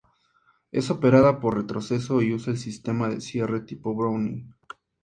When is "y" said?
2.23-2.33